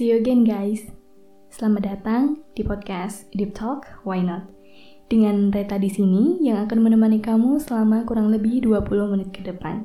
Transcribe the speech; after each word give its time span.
See 0.00 0.16
you 0.16 0.24
again 0.24 0.48
guys. 0.48 0.88
Selamat 1.52 1.84
datang 1.84 2.40
di 2.56 2.64
podcast 2.64 3.28
Deep 3.36 3.52
Talk 3.52 3.84
Why 4.08 4.24
Not. 4.24 4.48
Dengan 5.12 5.52
Reta 5.52 5.76
di 5.76 5.92
sini 5.92 6.40
yang 6.40 6.64
akan 6.64 6.88
menemani 6.88 7.20
kamu 7.20 7.60
selama 7.60 8.08
kurang 8.08 8.32
lebih 8.32 8.64
20 8.64 9.12
menit 9.12 9.28
ke 9.28 9.44
depan. 9.44 9.84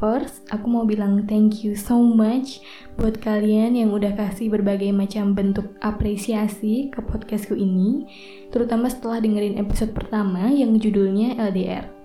First, 0.00 0.48
aku 0.48 0.64
mau 0.72 0.88
bilang 0.88 1.28
thank 1.28 1.60
you 1.60 1.76
so 1.76 2.00
much 2.00 2.64
buat 2.96 3.20
kalian 3.20 3.76
yang 3.76 3.92
udah 3.92 4.16
kasih 4.16 4.48
berbagai 4.48 4.88
macam 4.88 5.36
bentuk 5.36 5.68
apresiasi 5.84 6.88
ke 6.88 7.04
podcastku 7.04 7.52
ini, 7.52 8.08
terutama 8.48 8.88
setelah 8.88 9.20
dengerin 9.20 9.60
episode 9.60 9.92
pertama 9.92 10.48
yang 10.48 10.80
judulnya 10.80 11.36
LDR. 11.36 11.99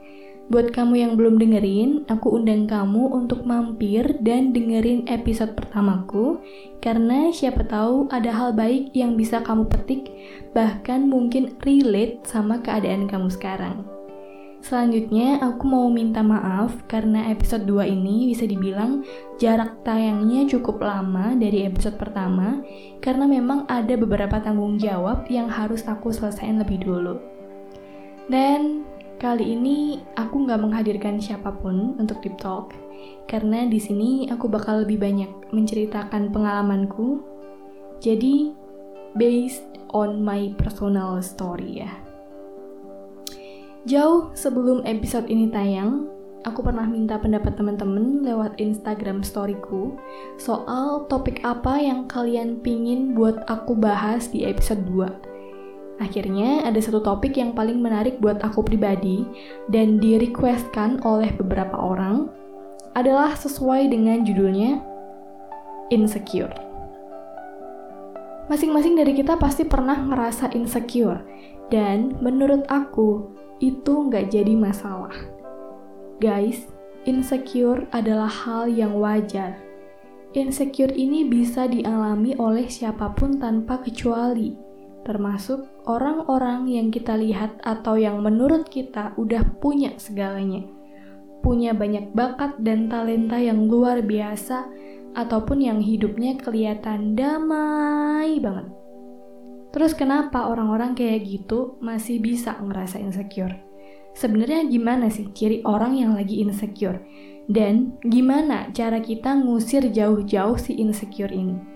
Buat 0.45 0.77
kamu 0.77 0.93
yang 1.01 1.13
belum 1.17 1.41
dengerin, 1.41 2.05
aku 2.05 2.37
undang 2.37 2.69
kamu 2.69 3.09
untuk 3.17 3.49
mampir 3.49 4.13
dan 4.21 4.53
dengerin 4.53 5.09
episode 5.09 5.57
pertamaku 5.57 6.37
karena 6.85 7.33
siapa 7.33 7.65
tahu 7.65 8.05
ada 8.13 8.29
hal 8.29 8.53
baik 8.53 8.93
yang 8.93 9.17
bisa 9.17 9.41
kamu 9.41 9.65
petik 9.65 10.13
bahkan 10.53 11.09
mungkin 11.09 11.57
relate 11.65 12.21
sama 12.29 12.61
keadaan 12.61 13.09
kamu 13.09 13.33
sekarang. 13.33 13.89
Selanjutnya, 14.61 15.41
aku 15.41 15.65
mau 15.65 15.89
minta 15.89 16.21
maaf 16.21 16.77
karena 16.85 17.29
episode 17.33 17.65
2 17.65 17.85
ini 17.89 18.29
bisa 18.29 18.45
dibilang 18.45 19.01
jarak 19.41 19.81
tayangnya 19.81 20.45
cukup 20.45 20.77
lama 20.81 21.33
dari 21.33 21.65
episode 21.65 21.97
pertama 21.97 22.61
karena 23.01 23.25
memang 23.25 23.65
ada 23.65 23.97
beberapa 23.97 24.37
tanggung 24.41 24.77
jawab 24.77 25.25
yang 25.25 25.49
harus 25.49 25.81
aku 25.89 26.13
selesaikan 26.13 26.61
lebih 26.61 26.85
dulu. 26.85 27.17
Dan 28.25 28.85
Kali 29.15 29.55
ini 29.55 30.03
aku 30.19 30.43
nggak 30.43 30.59
menghadirkan 30.59 31.23
siapa 31.23 31.55
pun 31.55 31.95
untuk 31.95 32.19
deep 32.19 32.35
talk, 32.35 32.75
karena 33.31 33.63
di 33.63 33.79
sini 33.79 34.27
aku 34.27 34.51
bakal 34.51 34.83
lebih 34.83 34.99
banyak 34.99 35.31
menceritakan 35.55 36.35
pengalamanku. 36.35 37.23
Jadi, 38.03 38.51
based 39.15 39.63
on 39.95 40.19
my 40.19 40.51
personal 40.59 41.23
story 41.23 41.79
ya. 41.79 41.91
Jauh 43.87 44.35
sebelum 44.35 44.83
episode 44.83 45.31
ini 45.31 45.47
tayang, 45.47 46.11
aku 46.43 46.59
pernah 46.59 46.83
minta 46.83 47.15
pendapat 47.15 47.55
teman-teman 47.55 48.19
lewat 48.19 48.59
Instagram 48.59 49.23
storyku 49.23 49.95
soal 50.35 51.07
topik 51.07 51.39
apa 51.47 51.79
yang 51.79 52.03
kalian 52.11 52.59
pingin 52.59 53.15
buat 53.15 53.47
aku 53.47 53.79
bahas 53.79 54.27
di 54.27 54.43
episode 54.43 54.83
2 54.91 55.34
Akhirnya 55.95 56.67
ada 56.67 56.79
satu 56.83 56.99
topik 56.99 57.39
yang 57.39 57.55
paling 57.55 57.79
menarik 57.79 58.19
buat 58.19 58.43
aku 58.43 58.67
pribadi 58.67 59.23
dan 59.71 59.95
di 60.03 60.19
requestkan 60.19 60.99
oleh 61.07 61.31
beberapa 61.39 61.79
orang 61.79 62.27
adalah 62.95 63.31
sesuai 63.35 63.87
dengan 63.91 64.27
judulnya 64.27 64.83
Insecure. 65.93 66.51
Masing-masing 68.49 68.97
dari 68.97 69.13
kita 69.13 69.37
pasti 69.37 69.65
pernah 69.65 69.97
ngerasa 70.05 70.53
insecure 70.57 71.21
dan 71.69 72.17
menurut 72.21 72.65
aku 72.69 73.29
itu 73.61 74.09
nggak 74.09 74.33
jadi 74.33 74.53
masalah. 74.53 75.13
Guys, 76.17 76.69
insecure 77.05 77.85
adalah 77.93 78.29
hal 78.29 78.65
yang 78.69 78.97
wajar. 78.97 79.61
Insecure 80.33 80.93
ini 80.93 81.25
bisa 81.25 81.69
dialami 81.69 82.33
oleh 82.41 82.65
siapa 82.65 83.13
pun 83.13 83.37
tanpa 83.37 83.81
kecuali 83.81 84.64
termasuk 85.05 85.69
orang-orang 85.85 86.65
yang 86.67 86.87
kita 86.89 87.13
lihat 87.15 87.61
atau 87.61 87.95
yang 87.95 88.19
menurut 88.25 88.67
kita 88.67 89.13
udah 89.15 89.45
punya 89.61 89.93
segalanya. 90.01 90.65
Punya 91.45 91.77
banyak 91.77 92.11
bakat 92.17 92.57
dan 92.59 92.89
talenta 92.89 93.37
yang 93.37 93.69
luar 93.69 94.01
biasa, 94.01 94.65
ataupun 95.15 95.63
yang 95.63 95.79
hidupnya 95.79 96.35
kelihatan 96.35 97.15
damai 97.15 98.37
banget. 98.43 98.67
Terus 99.71 99.95
kenapa 99.95 100.47
orang-orang 100.47 100.95
kayak 100.95 101.23
gitu 101.27 101.79
masih 101.79 102.19
bisa 102.19 102.55
ngerasa 102.59 102.99
insecure? 102.99 103.55
Sebenarnya 104.15 104.67
gimana 104.71 105.11
sih 105.11 105.31
ciri 105.35 105.59
orang 105.67 105.99
yang 105.99 106.15
lagi 106.15 106.39
insecure? 106.39 107.03
Dan 107.51 107.99
gimana 108.03 108.71
cara 108.71 109.03
kita 109.03 109.35
ngusir 109.35 109.91
jauh-jauh 109.91 110.55
si 110.55 110.79
insecure 110.79 111.31
ini? 111.31 111.74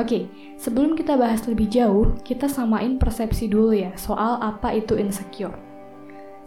Oke, 0.00 0.32
sebelum 0.56 0.96
kita 0.96 1.20
bahas 1.20 1.44
lebih 1.44 1.68
jauh, 1.68 2.16
kita 2.24 2.48
samain 2.48 2.96
persepsi 2.96 3.52
dulu 3.52 3.76
ya 3.76 3.92
soal 4.00 4.40
apa 4.40 4.72
itu 4.72 4.96
insecure. 4.96 5.52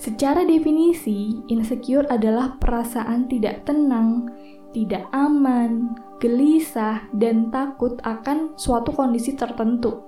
Secara 0.01 0.41
definisi, 0.41 1.37
insecure 1.53 2.09
adalah 2.09 2.57
perasaan 2.57 3.29
tidak 3.29 3.61
tenang, 3.69 4.25
tidak 4.73 5.05
aman, 5.13 5.93
gelisah, 6.17 7.05
dan 7.13 7.53
takut 7.53 8.01
akan 8.01 8.57
suatu 8.57 8.89
kondisi 8.89 9.37
tertentu. 9.37 10.01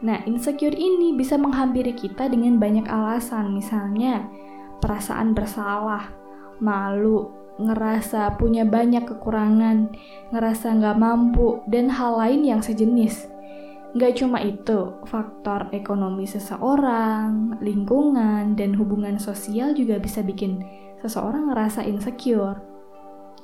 Nah, 0.00 0.24
insecure 0.24 0.72
ini 0.72 1.12
bisa 1.12 1.36
menghampiri 1.36 1.92
kita 1.92 2.32
dengan 2.32 2.56
banyak 2.56 2.88
alasan, 2.88 3.52
misalnya 3.52 4.24
perasaan 4.80 5.36
bersalah, 5.36 6.08
malu, 6.64 7.37
ngerasa 7.58 8.38
punya 8.38 8.62
banyak 8.62 9.04
kekurangan, 9.04 9.90
ngerasa 10.30 10.78
nggak 10.78 10.96
mampu, 10.96 11.60
dan 11.66 11.90
hal 11.90 12.16
lain 12.16 12.46
yang 12.46 12.62
sejenis. 12.62 13.26
Nggak 13.98 14.22
cuma 14.22 14.38
itu, 14.40 14.94
faktor 15.10 15.66
ekonomi 15.74 16.24
seseorang, 16.24 17.58
lingkungan, 17.58 18.54
dan 18.54 18.78
hubungan 18.78 19.18
sosial 19.18 19.74
juga 19.74 19.98
bisa 19.98 20.22
bikin 20.22 20.62
seseorang 21.02 21.50
ngerasa 21.50 21.82
insecure. 21.82 22.62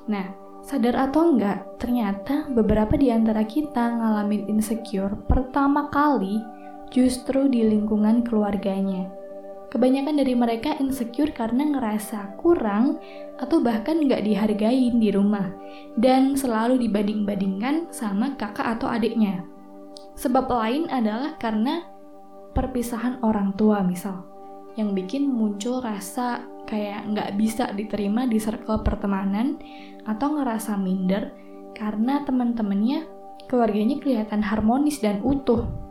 Nah, 0.07 0.31
sadar 0.63 1.11
atau 1.11 1.35
enggak, 1.35 1.81
ternyata 1.83 2.47
beberapa 2.53 2.95
di 2.95 3.11
antara 3.11 3.43
kita 3.43 3.99
ngalamin 3.99 4.47
insecure 4.47 5.17
pertama 5.27 5.91
kali 5.91 6.39
justru 6.93 7.51
di 7.51 7.67
lingkungan 7.67 8.23
keluarganya 8.23 9.24
Kebanyakan 9.75 10.23
dari 10.23 10.39
mereka 10.39 10.79
insecure 10.79 11.35
karena 11.35 11.67
ngerasa 11.67 12.39
kurang 12.39 13.03
atau 13.43 13.59
bahkan 13.59 13.99
nggak 13.99 14.23
dihargain 14.23 15.03
di 15.03 15.11
rumah. 15.11 15.51
Dan 15.99 16.39
selalu 16.39 16.79
dibanding-bandingkan 16.87 17.91
sama 17.91 18.39
kakak 18.39 18.79
atau 18.79 18.87
adiknya. 18.87 19.43
Sebab 20.15 20.47
lain 20.47 20.87
adalah 20.95 21.35
karena 21.43 21.91
perpisahan 22.55 23.19
orang 23.27 23.59
tua 23.59 23.83
misal, 23.83 24.23
yang 24.79 24.95
bikin 24.95 25.27
muncul 25.27 25.83
rasa 25.83 26.47
kayak 26.71 27.11
nggak 27.11 27.31
bisa 27.35 27.75
diterima 27.75 28.31
di 28.31 28.39
circle 28.39 28.87
pertemanan 28.87 29.59
atau 30.07 30.39
ngerasa 30.39 30.79
minder 30.79 31.35
karena 31.75 32.23
teman-temannya 32.23 33.11
keluarganya 33.51 33.99
kelihatan 33.99 34.41
harmonis 34.41 35.03
dan 35.03 35.19
utuh 35.27 35.84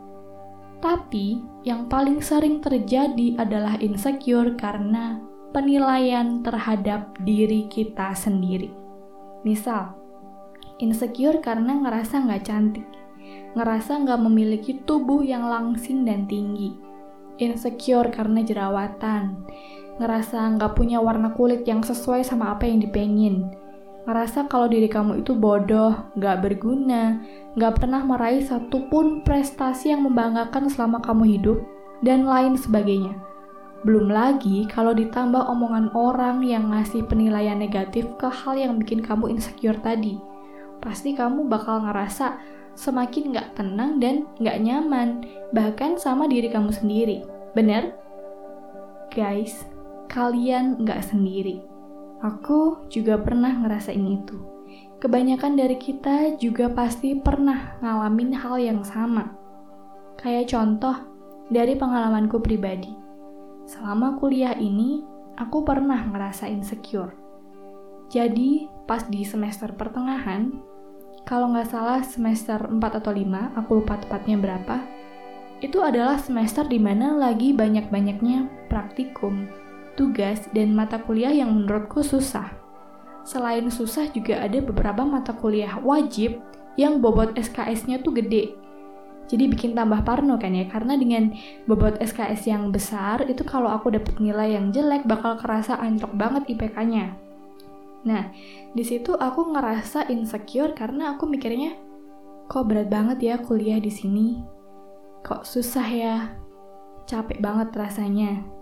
tapi 0.84 1.40
yang 1.64 1.88
paling 1.88 2.20
sering 2.20 2.60
terjadi 2.60 3.40
adalah 3.40 3.80
insecure 3.80 4.52
karena 4.52 5.16
penilaian 5.56 6.44
terhadap 6.44 7.16
diri 7.24 7.64
kita 7.72 8.12
sendiri. 8.12 8.68
Misal, 9.48 9.96
insecure 10.84 11.40
karena 11.40 11.80
ngerasa 11.80 12.28
nggak 12.28 12.44
cantik, 12.44 12.84
ngerasa 13.56 14.04
nggak 14.04 14.20
memiliki 14.28 14.84
tubuh 14.84 15.24
yang 15.24 15.48
langsing 15.48 16.04
dan 16.04 16.28
tinggi, 16.28 16.76
insecure 17.40 18.12
karena 18.12 18.44
jerawatan, 18.44 19.40
ngerasa 19.96 20.60
nggak 20.60 20.76
punya 20.76 21.00
warna 21.00 21.32
kulit 21.32 21.64
yang 21.64 21.80
sesuai 21.80 22.28
sama 22.28 22.52
apa 22.52 22.68
yang 22.68 22.84
dipengin, 22.84 23.56
ngerasa 24.04 24.52
kalau 24.52 24.68
diri 24.68 24.88
kamu 24.88 25.24
itu 25.24 25.32
bodoh, 25.32 26.12
gak 26.20 26.44
berguna, 26.44 27.24
gak 27.56 27.80
pernah 27.80 28.04
meraih 28.04 28.44
satupun 28.44 29.24
prestasi 29.24 29.96
yang 29.96 30.04
membanggakan 30.04 30.68
selama 30.68 31.00
kamu 31.00 31.40
hidup, 31.40 31.58
dan 32.04 32.28
lain 32.28 32.60
sebagainya. 32.60 33.16
Belum 33.84 34.08
lagi 34.08 34.64
kalau 34.68 34.96
ditambah 34.96 35.44
omongan 35.48 35.92
orang 35.92 36.44
yang 36.44 36.72
ngasih 36.72 37.04
penilaian 37.04 37.56
negatif 37.56 38.08
ke 38.16 38.28
hal 38.28 38.56
yang 38.56 38.80
bikin 38.80 39.00
kamu 39.00 39.36
insecure 39.36 39.76
tadi. 39.80 40.20
Pasti 40.80 41.16
kamu 41.16 41.48
bakal 41.48 41.84
ngerasa 41.88 42.40
semakin 42.76 43.32
gak 43.32 43.56
tenang 43.56 44.00
dan 44.00 44.28
gak 44.40 44.60
nyaman, 44.60 45.24
bahkan 45.56 45.96
sama 45.96 46.28
diri 46.28 46.52
kamu 46.52 46.72
sendiri. 46.72 47.24
Bener? 47.56 47.96
Guys, 49.12 49.64
kalian 50.12 50.84
gak 50.84 51.08
sendiri 51.08 51.73
Aku 52.24 52.88
juga 52.88 53.20
pernah 53.20 53.52
ngerasain 53.52 54.00
itu. 54.00 54.40
Kebanyakan 54.96 55.60
dari 55.60 55.76
kita 55.76 56.40
juga 56.40 56.72
pasti 56.72 57.12
pernah 57.12 57.76
ngalamin 57.84 58.32
hal 58.32 58.56
yang 58.56 58.80
sama. 58.80 59.36
Kayak 60.16 60.48
contoh 60.56 60.96
dari 61.52 61.76
pengalamanku 61.76 62.40
pribadi. 62.40 62.96
Selama 63.68 64.16
kuliah 64.16 64.56
ini, 64.56 65.04
aku 65.36 65.68
pernah 65.68 66.00
ngerasa 66.08 66.48
insecure. 66.48 67.12
Jadi, 68.08 68.72
pas 68.88 69.04
di 69.04 69.20
semester 69.28 69.76
pertengahan, 69.76 70.48
kalau 71.28 71.52
nggak 71.52 71.68
salah 71.68 72.00
semester 72.00 72.56
4 72.56 72.80
atau 73.04 73.12
5, 73.12 73.52
aku 73.52 73.84
lupa 73.84 74.00
tepatnya 74.00 74.40
berapa, 74.40 74.80
itu 75.60 75.76
adalah 75.84 76.16
semester 76.16 76.64
di 76.64 76.80
mana 76.80 77.12
lagi 77.12 77.52
banyak-banyaknya 77.52 78.48
praktikum 78.72 79.63
tugas, 79.94 80.46
dan 80.52 80.74
mata 80.74 81.00
kuliah 81.02 81.32
yang 81.32 81.54
menurutku 81.54 82.02
susah. 82.02 82.50
Selain 83.24 83.64
susah 83.72 84.12
juga 84.12 84.44
ada 84.44 84.60
beberapa 84.60 85.02
mata 85.02 85.32
kuliah 85.32 85.80
wajib 85.80 86.44
yang 86.76 87.00
bobot 87.00 87.32
SKS-nya 87.38 88.04
tuh 88.04 88.12
gede. 88.12 88.52
Jadi 89.24 89.48
bikin 89.48 89.72
tambah 89.72 90.04
parno 90.04 90.36
kan 90.36 90.52
ya, 90.52 90.68
karena 90.68 91.00
dengan 91.00 91.32
bobot 91.64 91.96
SKS 91.96 92.44
yang 92.44 92.68
besar, 92.68 93.24
itu 93.24 93.40
kalau 93.40 93.72
aku 93.72 93.88
dapet 93.88 94.20
nilai 94.20 94.52
yang 94.52 94.68
jelek 94.68 95.08
bakal 95.08 95.40
kerasa 95.40 95.80
anjlok 95.80 96.12
banget 96.12 96.44
IPK-nya. 96.52 97.16
Nah, 98.04 98.28
di 98.76 98.84
situ 98.84 99.16
aku 99.16 99.56
ngerasa 99.56 100.12
insecure 100.12 100.76
karena 100.76 101.16
aku 101.16 101.24
mikirnya, 101.24 101.72
kok 102.52 102.68
berat 102.68 102.92
banget 102.92 103.18
ya 103.24 103.34
kuliah 103.40 103.80
di 103.80 103.88
sini? 103.88 104.44
Kok 105.24 105.48
susah 105.48 105.88
ya? 105.88 106.16
Capek 107.08 107.40
banget 107.40 107.72
rasanya. 107.72 108.53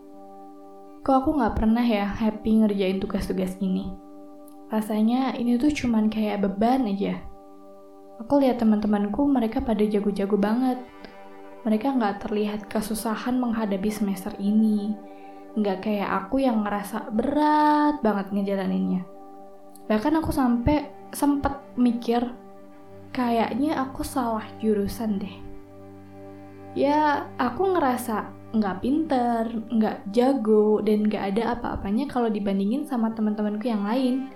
Kok 1.02 1.16
aku 1.18 1.30
nggak 1.34 1.58
pernah 1.58 1.82
ya 1.82 2.06
happy 2.06 2.62
ngerjain 2.62 3.02
tugas-tugas 3.02 3.58
ini? 3.58 3.90
Rasanya 4.70 5.34
ini 5.34 5.58
tuh 5.58 5.74
cuman 5.74 6.06
kayak 6.06 6.46
beban 6.46 6.86
aja. 6.86 7.18
Aku 8.22 8.38
lihat 8.38 8.62
teman-temanku 8.62 9.26
mereka 9.26 9.58
pada 9.58 9.82
jago-jago 9.82 10.38
banget. 10.38 10.78
Mereka 11.66 11.98
nggak 11.98 12.22
terlihat 12.22 12.70
kesusahan 12.70 13.34
menghadapi 13.34 13.90
semester 13.90 14.30
ini. 14.38 14.94
Nggak 15.58 15.90
kayak 15.90 16.06
aku 16.22 16.46
yang 16.46 16.62
ngerasa 16.62 17.10
berat 17.10 17.98
banget 17.98 18.30
ngejalaninnya. 18.30 19.02
Bahkan 19.90 20.22
aku 20.22 20.30
sampai 20.30 20.86
sempet 21.10 21.58
mikir, 21.74 22.30
kayaknya 23.10 23.74
aku 23.82 24.06
salah 24.06 24.46
jurusan 24.62 25.18
deh. 25.18 25.36
Ya, 26.78 27.26
aku 27.42 27.74
ngerasa 27.74 28.30
nggak 28.52 28.84
pinter, 28.84 29.48
nggak 29.48 30.12
jago, 30.12 30.84
dan 30.84 31.08
nggak 31.08 31.36
ada 31.36 31.56
apa-apanya 31.56 32.04
kalau 32.08 32.28
dibandingin 32.28 32.84
sama 32.84 33.12
teman-temanku 33.16 33.64
yang 33.64 33.84
lain. 33.88 34.28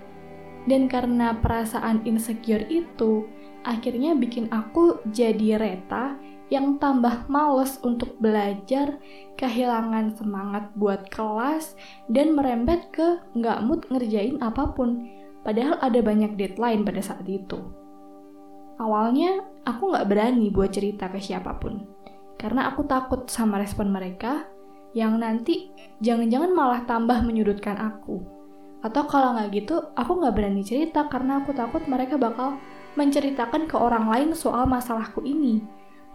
Dan 0.67 0.91
karena 0.91 1.37
perasaan 1.39 2.03
insecure 2.03 2.65
itu, 2.67 3.23
akhirnya 3.63 4.17
bikin 4.17 4.51
aku 4.51 4.99
jadi 5.13 5.55
reta 5.55 6.19
yang 6.47 6.79
tambah 6.79 7.27
males 7.27 7.79
untuk 7.83 8.15
belajar, 8.19 8.99
kehilangan 9.39 10.15
semangat 10.15 10.71
buat 10.75 11.07
kelas, 11.07 11.75
dan 12.11 12.35
merembet 12.35 12.91
ke 12.91 13.19
nggak 13.35 13.63
mood 13.63 13.83
ngerjain 13.87 14.39
apa 14.43 14.75
pun. 14.75 15.07
Padahal 15.43 15.79
ada 15.79 15.99
banyak 16.03 16.35
deadline 16.35 16.83
pada 16.83 16.99
saat 16.99 17.23
itu. 17.27 17.59
Awalnya, 18.77 19.43
aku 19.63 19.95
nggak 19.95 20.07
berani 20.07 20.51
buat 20.51 20.75
cerita 20.75 21.07
ke 21.07 21.23
siapa 21.23 21.55
pun. 21.55 21.96
Karena 22.37 22.69
aku 22.69 22.85
takut 22.85 23.25
sama 23.27 23.57
respon 23.57 23.89
mereka, 23.89 24.45
yang 24.93 25.17
nanti 25.17 25.73
jangan-jangan 26.01 26.51
malah 26.53 26.81
tambah 26.85 27.21
menyudutkan 27.25 27.77
aku. 27.81 28.21
Atau 28.85 29.09
kalau 29.09 29.33
nggak 29.33 29.49
gitu, 29.57 29.75
aku 29.97 30.21
nggak 30.21 30.33
berani 30.37 30.61
cerita 30.61 31.09
karena 31.09 31.41
aku 31.41 31.51
takut 31.51 31.81
mereka 31.89 32.15
bakal 32.15 32.61
menceritakan 32.97 33.69
ke 33.69 33.77
orang 33.77 34.09
lain 34.09 34.29
soal 34.33 34.65
masalahku 34.65 35.21
ini. 35.21 35.61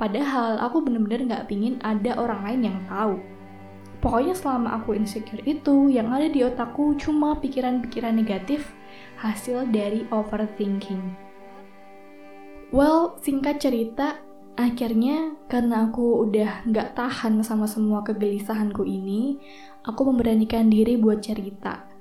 Padahal 0.01 0.59
aku 0.59 0.83
bener-bener 0.83 1.31
gak 1.31 1.47
pingin 1.47 1.79
ada 1.87 2.19
orang 2.19 2.43
lain 2.43 2.61
yang 2.75 2.79
tahu. 2.91 3.23
Pokoknya 4.03 4.35
selama 4.35 4.83
aku 4.83 4.99
insecure 4.99 5.39
itu, 5.47 5.87
yang 5.95 6.11
ada 6.11 6.27
di 6.27 6.43
otakku 6.43 6.99
cuma 6.99 7.39
pikiran-pikiran 7.39 8.19
negatif 8.19 8.75
hasil 9.23 9.71
dari 9.71 10.03
overthinking. 10.11 11.15
Well, 12.75 13.15
singkat 13.23 13.63
cerita, 13.63 14.19
akhirnya 14.59 15.37
karena 15.49 15.89
aku 15.89 16.29
udah 16.29 16.67
gak 16.69 16.99
tahan 16.99 17.41
sama 17.41 17.65
semua 17.65 18.05
kegelisahanku 18.05 18.85
ini, 18.85 19.41
aku 19.83 20.09
memberanikan 20.09 20.69
diri 20.69 20.97
buat 21.01 21.25
cerita 21.25 21.93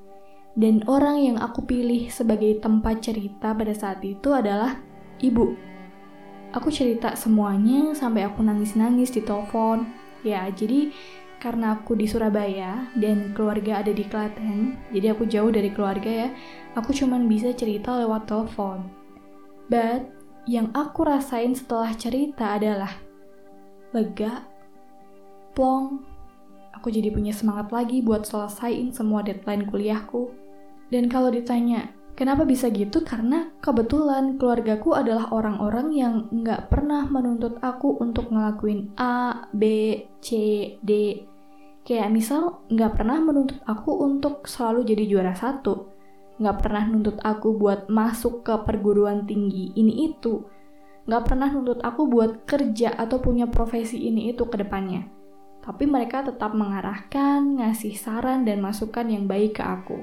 dan 0.55 0.83
orang 0.87 1.23
yang 1.23 1.37
aku 1.39 1.63
pilih 1.63 2.11
sebagai 2.11 2.59
tempat 2.59 2.99
cerita 2.99 3.55
pada 3.55 3.71
saat 3.71 4.03
itu 4.03 4.35
adalah 4.35 4.83
ibu. 5.23 5.55
Aku 6.51 6.67
cerita 6.67 7.15
semuanya 7.15 7.95
sampai 7.95 8.27
aku 8.27 8.43
nangis-nangis 8.43 9.15
di 9.15 9.23
telepon. 9.23 9.87
Ya, 10.27 10.43
jadi 10.51 10.91
karena 11.39 11.79
aku 11.79 11.95
di 11.95 12.05
Surabaya 12.05 12.91
dan 12.99 13.31
keluarga 13.31 13.81
ada 13.81 13.95
di 13.95 14.03
Klaten, 14.05 14.77
jadi 14.91 15.15
aku 15.15 15.25
jauh 15.25 15.49
dari 15.49 15.71
keluarga 15.73 16.27
ya, 16.27 16.29
aku 16.77 16.93
cuman 16.93 17.25
bisa 17.25 17.55
cerita 17.55 17.95
lewat 17.97 18.27
telepon. 18.27 18.91
But, 19.71 20.20
yang 20.49 20.73
aku 20.73 21.05
rasain 21.05 21.53
setelah 21.53 21.93
cerita 21.93 22.57
adalah 22.57 22.89
lega, 23.93 24.47
plong, 25.53 26.01
aku 26.71 26.87
jadi 26.89 27.11
punya 27.13 27.35
semangat 27.35 27.69
lagi 27.69 27.99
buat 28.01 28.25
selesaiin 28.25 28.95
semua 28.95 29.21
deadline 29.21 29.67
kuliahku, 29.69 30.31
dan 30.89 31.11
kalau 31.11 31.29
ditanya, 31.29 31.91
kenapa 32.15 32.47
bisa 32.47 32.71
gitu? 32.71 33.03
Karena 33.03 33.51
kebetulan 33.59 34.39
keluargaku 34.39 34.95
adalah 34.95 35.29
orang-orang 35.35 35.87
yang 35.91 36.13
nggak 36.31 36.71
pernah 36.71 37.05
menuntut 37.05 37.59
aku 37.59 37.99
untuk 37.99 38.31
ngelakuin 38.31 38.95
A, 38.97 39.47
B, 39.51 39.63
C, 40.23 40.29
D. 40.79 41.21
Kayak 41.83 42.13
misal, 42.13 42.63
nggak 42.71 42.93
pernah 42.95 43.17
menuntut 43.19 43.59
aku 43.67 44.05
untuk 44.05 44.47
selalu 44.47 44.87
jadi 44.87 45.03
juara 45.05 45.33
satu. 45.35 45.90
Nggak 46.41 46.57
pernah 46.65 46.83
nuntut 46.89 47.21
aku 47.21 47.53
buat 47.53 47.85
masuk 47.87 48.41
ke 48.41 48.57
perguruan 48.65 49.29
tinggi 49.29 49.69
ini 49.77 50.09
itu. 50.09 50.41
Nggak 51.05 51.23
pernah 51.29 51.53
nuntut 51.53 51.79
aku 51.85 52.09
buat 52.09 52.49
kerja 52.49 52.97
atau 52.97 53.21
punya 53.21 53.45
profesi 53.45 54.01
ini 54.09 54.33
itu 54.33 54.49
ke 54.49 54.57
depannya. 54.57 55.05
Tapi 55.61 55.85
mereka 55.85 56.25
tetap 56.25 56.57
mengarahkan, 56.57 57.61
ngasih 57.61 57.93
saran 57.93 58.41
dan 58.49 58.65
masukan 58.65 59.05
yang 59.05 59.29
baik 59.29 59.61
ke 59.61 59.63
aku 59.63 60.01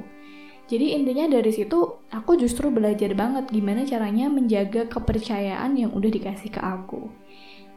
jadi 0.69 1.00
intinya 1.00 1.25
dari 1.32 1.49
situ 1.49 2.05
aku 2.12 2.37
justru 2.37 2.69
belajar 2.69 3.17
banget 3.17 3.49
gimana 3.49 3.88
caranya 3.88 4.29
menjaga 4.29 4.85
kepercayaan 4.85 5.73
yang 5.81 5.96
udah 5.96 6.12
dikasih 6.12 6.52
ke 6.52 6.61
aku. 6.61 7.08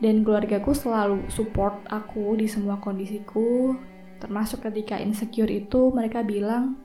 Dan 0.04 0.28
keluargaku 0.28 0.75
selalu 0.75 1.31
support 1.31 1.88
aku 1.88 2.36
di 2.36 2.52
semua 2.52 2.84
kondisiku, 2.84 3.80
termasuk 4.19 4.68
ketika 4.68 5.00
insecure 5.00 5.48
itu 5.48 5.88
mereka 5.96 6.19
bilang, 6.19 6.84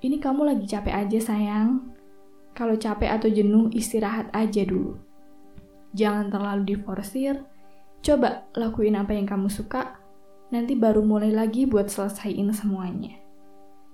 ini 0.00 0.16
kamu 0.20 0.48
lagi 0.48 0.64
capek 0.68 0.94
aja 1.06 1.18
sayang. 1.20 1.92
Kalau 2.56 2.76
capek 2.76 3.08
atau 3.14 3.30
jenuh 3.30 3.70
istirahat 3.72 4.28
aja 4.34 4.66
dulu. 4.66 4.98
Jangan 5.96 6.28
terlalu 6.28 6.76
diforsir, 6.76 7.46
coba 8.04 8.46
lakuin 8.54 8.98
apa 8.98 9.14
yang 9.16 9.26
kamu 9.26 9.50
suka, 9.50 9.98
nanti 10.50 10.74
baru 10.74 11.02
mulai 11.02 11.30
lagi 11.34 11.66
buat 11.66 11.90
selesaiin 11.90 12.50
semuanya 12.54 13.20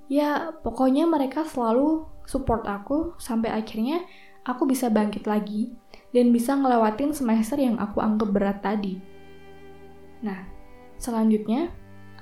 ya 0.07 0.55
pokoknya 0.63 1.07
mereka 1.07 1.43
selalu 1.43 2.07
support 2.27 2.67
aku 2.67 3.15
sampai 3.19 3.55
akhirnya 3.55 4.07
aku 4.47 4.67
bisa 4.67 4.87
bangkit 4.91 5.27
lagi 5.27 5.75
dan 6.15 6.31
bisa 6.31 6.55
ngelewatin 6.55 7.11
semester 7.11 7.59
yang 7.59 7.77
aku 7.83 7.99
anggap 7.99 8.31
berat 8.31 8.59
tadi. 8.63 8.97
Nah, 10.23 10.47
selanjutnya, 10.97 11.69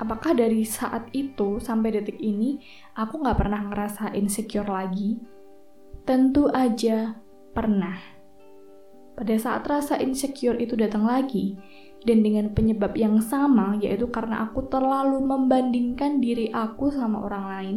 apakah 0.00 0.34
dari 0.34 0.66
saat 0.66 1.10
itu 1.14 1.62
sampai 1.62 2.00
detik 2.00 2.18
ini 2.18 2.62
aku 2.98 3.20
nggak 3.22 3.38
pernah 3.38 3.60
ngerasa 3.70 4.14
insecure 4.14 4.66
lagi? 4.66 5.18
Tentu 6.04 6.50
aja 6.52 7.16
pernah. 7.54 7.96
Pada 9.14 9.34
saat 9.38 9.62
rasa 9.70 9.94
insecure 10.02 10.58
itu 10.58 10.74
datang 10.74 11.06
lagi, 11.06 11.54
dan 12.04 12.20
dengan 12.20 12.52
penyebab 12.52 12.92
yang 12.94 13.18
sama 13.24 13.80
yaitu 13.80 14.06
karena 14.12 14.44
aku 14.44 14.68
terlalu 14.68 15.24
membandingkan 15.24 16.20
diri 16.20 16.52
aku 16.52 16.92
sama 16.92 17.24
orang 17.24 17.44
lain 17.48 17.76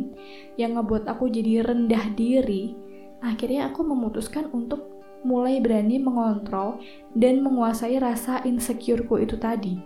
yang 0.60 0.76
ngebuat 0.76 1.08
aku 1.08 1.32
jadi 1.32 1.64
rendah 1.64 2.12
diri 2.14 2.76
akhirnya 3.24 3.72
aku 3.72 3.88
memutuskan 3.88 4.52
untuk 4.52 4.84
mulai 5.24 5.64
berani 5.64 5.98
mengontrol 5.98 6.78
dan 7.16 7.42
menguasai 7.42 7.98
rasa 7.98 8.44
insecureku 8.44 9.18
itu 9.18 9.40
tadi 9.40 9.80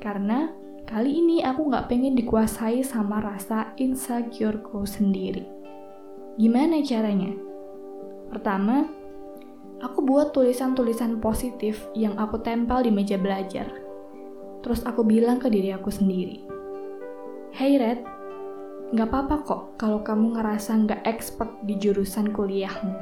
karena 0.00 0.50
kali 0.84 1.10
ini 1.20 1.40
aku 1.44 1.68
nggak 1.68 1.88
pengen 1.88 2.14
dikuasai 2.16 2.84
sama 2.84 3.20
rasa 3.20 3.72
insecureku 3.80 4.84
sendiri 4.84 5.44
gimana 6.36 6.82
caranya? 6.82 7.32
pertama 8.30 8.88
Aku 9.84 10.00
buat 10.00 10.32
tulisan-tulisan 10.32 11.20
positif 11.20 11.76
yang 11.92 12.16
aku 12.16 12.40
tempel 12.40 12.80
di 12.80 12.88
meja 12.88 13.20
belajar. 13.20 13.68
Terus 14.64 14.80
aku 14.86 15.04
bilang 15.04 15.36
ke 15.36 15.52
diri 15.52 15.76
aku 15.76 15.92
sendiri, 15.92 16.40
Hey 17.52 17.76
Red, 17.76 18.00
gak 18.96 19.12
apa-apa 19.12 19.36
kok 19.44 19.62
kalau 19.76 20.00
kamu 20.00 20.40
ngerasa 20.40 20.88
gak 20.88 21.04
expert 21.04 21.52
di 21.68 21.76
jurusan 21.76 22.32
kuliahmu. 22.32 22.96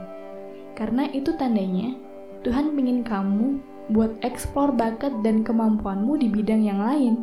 Karena 0.75 1.07
itu 1.15 1.39
tandanya 1.39 1.95
Tuhan 2.43 2.75
ingin 2.75 3.07
kamu 3.07 3.63
buat 3.95 4.19
eksplor 4.27 4.75
bakat 4.75 5.23
dan 5.23 5.47
kemampuanmu 5.47 6.19
di 6.19 6.27
bidang 6.27 6.67
yang 6.67 6.83
lain. 6.83 7.23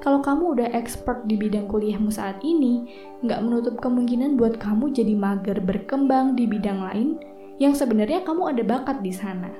Kalau 0.00 0.24
kamu 0.24 0.56
udah 0.56 0.68
expert 0.72 1.28
di 1.28 1.36
bidang 1.36 1.68
kuliahmu 1.68 2.08
saat 2.08 2.40
ini, 2.40 2.88
nggak 3.20 3.40
menutup 3.44 3.76
kemungkinan 3.84 4.40
buat 4.40 4.56
kamu 4.56 4.96
jadi 4.96 5.12
mager 5.12 5.60
berkembang 5.60 6.40
di 6.40 6.48
bidang 6.48 6.80
lain 6.80 7.20
yang 7.60 7.76
sebenarnya 7.76 8.24
kamu 8.24 8.56
ada 8.56 8.64
bakat 8.64 9.04
di 9.04 9.12
sana. 9.12 9.52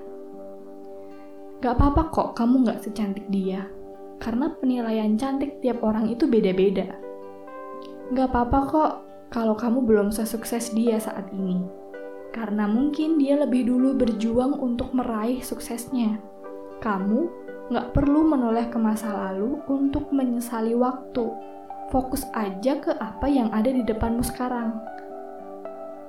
Gak 1.60 1.76
apa-apa 1.76 2.08
kok 2.08 2.28
kamu 2.40 2.64
gak 2.72 2.80
secantik 2.80 3.28
dia, 3.28 3.68
karena 4.16 4.48
penilaian 4.56 5.12
cantik 5.20 5.60
tiap 5.60 5.84
orang 5.84 6.08
itu 6.08 6.24
beda-beda. 6.24 6.88
Gak 8.16 8.32
apa-apa 8.32 8.58
kok 8.64 8.92
kalau 9.28 9.52
kamu 9.52 9.84
belum 9.84 10.08
sesukses 10.08 10.72
dia 10.72 10.96
saat 10.96 11.28
ini. 11.36 11.60
karena 12.30 12.70
mungkin 12.70 13.18
dia 13.18 13.34
lebih 13.34 13.66
dulu 13.66 13.98
berjuang 13.98 14.58
untuk 14.62 14.94
meraih 14.94 15.42
suksesnya. 15.42 16.22
Kamu 16.78 17.26
nggak 17.70 17.94
perlu 17.94 18.26
menoleh 18.26 18.66
ke 18.66 18.76
masa 18.76 19.14
lalu 19.14 19.62
untuk 19.70 20.10
menyesali 20.10 20.74
waktu. 20.74 21.30
Fokus 21.90 22.26
aja 22.34 22.78
ke 22.78 22.94
apa 22.98 23.26
yang 23.26 23.50
ada 23.50 23.70
di 23.70 23.82
depanmu 23.82 24.22
sekarang. 24.22 24.78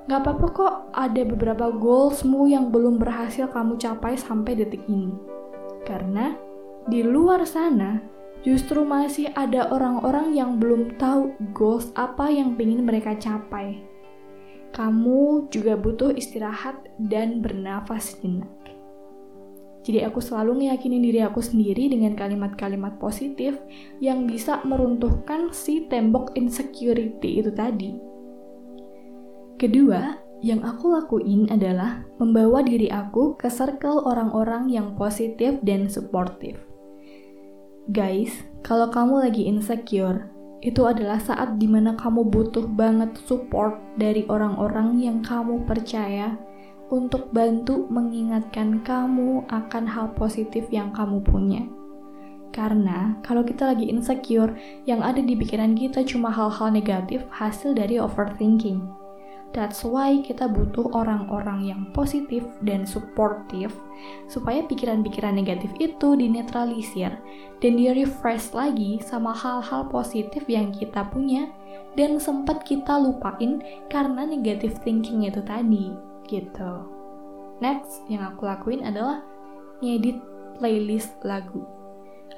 Gak 0.06 0.18
apa-apa 0.26 0.46
kok 0.50 0.74
ada 0.94 1.22
beberapa 1.22 1.70
goalsmu 1.70 2.50
yang 2.50 2.74
belum 2.74 2.98
berhasil 2.98 3.50
kamu 3.50 3.78
capai 3.78 4.18
sampai 4.18 4.58
detik 4.58 4.82
ini. 4.86 5.14
Karena 5.86 6.34
di 6.86 7.02
luar 7.06 7.46
sana 7.46 8.02
justru 8.46 8.82
masih 8.82 9.30
ada 9.34 9.70
orang-orang 9.70 10.34
yang 10.34 10.58
belum 10.58 10.98
tahu 10.98 11.34
goals 11.54 11.90
apa 11.94 12.30
yang 12.30 12.58
ingin 12.58 12.82
mereka 12.82 13.14
capai 13.14 13.92
kamu 14.72 15.52
juga 15.52 15.76
butuh 15.76 16.16
istirahat 16.16 16.88
dan 16.96 17.44
bernafas 17.44 18.16
jenak. 18.24 18.48
Jadi 19.82 20.06
aku 20.06 20.22
selalu 20.22 20.62
ngeyakinin 20.62 21.02
diri 21.02 21.20
aku 21.26 21.42
sendiri 21.42 21.90
dengan 21.90 22.14
kalimat-kalimat 22.14 23.02
positif 23.02 23.58
yang 23.98 24.30
bisa 24.30 24.62
meruntuhkan 24.62 25.50
si 25.50 25.90
tembok 25.90 26.38
insecurity 26.38 27.42
itu 27.42 27.50
tadi. 27.50 27.98
Kedua, 29.58 30.22
yang 30.42 30.62
aku 30.62 30.90
lakuin 30.90 31.50
adalah 31.50 32.02
membawa 32.18 32.62
diri 32.62 32.90
aku 32.90 33.34
ke 33.38 33.46
circle 33.50 34.06
orang-orang 34.06 34.70
yang 34.70 34.94
positif 34.98 35.58
dan 35.62 35.86
suportif. 35.90 36.58
Guys, 37.90 38.30
kalau 38.62 38.90
kamu 38.90 39.26
lagi 39.26 39.50
insecure, 39.50 40.30
itu 40.62 40.86
adalah 40.86 41.18
saat 41.18 41.58
di 41.58 41.66
mana 41.66 41.98
kamu 41.98 42.30
butuh 42.30 42.70
banget 42.70 43.18
support 43.26 43.82
dari 43.98 44.22
orang-orang 44.30 45.02
yang 45.02 45.18
kamu 45.18 45.66
percaya 45.66 46.38
untuk 46.92 47.32
bantu 47.32 47.88
mengingatkan 47.88 48.84
kamu 48.84 49.48
akan 49.48 49.84
hal 49.88 50.12
positif 50.12 50.68
yang 50.68 50.92
kamu 50.92 51.24
punya. 51.24 51.64
Karena 52.52 53.16
kalau 53.24 53.40
kita 53.40 53.72
lagi 53.72 53.88
insecure, 53.88 54.52
yang 54.84 55.00
ada 55.00 55.24
di 55.24 55.32
pikiran 55.32 55.72
kita 55.72 56.04
cuma 56.04 56.28
hal-hal 56.28 56.68
negatif 56.68 57.24
hasil 57.32 57.72
dari 57.72 57.96
overthinking. 57.96 58.84
That's 59.56 59.84
why 59.84 60.20
kita 60.20 60.48
butuh 60.48 60.92
orang-orang 60.92 61.68
yang 61.68 61.82
positif 61.92 62.44
dan 62.64 62.88
suportif 62.88 63.72
supaya 64.28 64.64
pikiran-pikiran 64.64 65.36
negatif 65.36 65.72
itu 65.76 66.16
dinetralisir 66.16 67.12
dan 67.60 67.72
di 67.76 67.88
refresh 67.92 68.56
lagi 68.56 69.00
sama 69.04 69.32
hal-hal 69.36 69.92
positif 69.92 70.44
yang 70.48 70.72
kita 70.72 71.04
punya 71.12 71.52
dan 72.00 72.16
sempat 72.16 72.64
kita 72.64 72.96
lupain 72.96 73.60
karena 73.92 74.24
negative 74.24 74.80
thinking 74.80 75.28
itu 75.28 75.44
tadi 75.44 76.11
gitu. 76.32 76.88
Next 77.60 78.00
yang 78.08 78.24
aku 78.24 78.48
lakuin 78.48 78.80
adalah 78.82 79.20
ngedit 79.84 80.16
playlist 80.56 81.12
lagu. 81.20 81.62